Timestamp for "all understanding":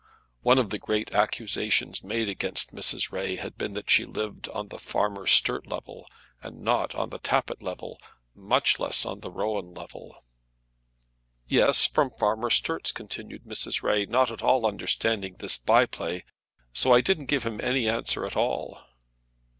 14.41-15.35